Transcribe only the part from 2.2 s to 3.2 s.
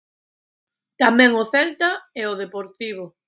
e o Deportivo.